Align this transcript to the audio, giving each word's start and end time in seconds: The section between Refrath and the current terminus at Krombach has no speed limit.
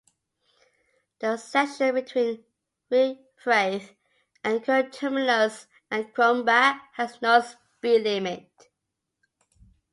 The 1.19 1.37
section 1.37 1.93
between 1.93 2.43
Refrath 2.91 3.93
and 4.43 4.55
the 4.59 4.65
current 4.65 4.91
terminus 4.93 5.67
at 5.91 6.11
Krombach 6.15 6.81
has 6.93 7.21
no 7.21 7.39
speed 7.41 8.01
limit. 8.01 8.49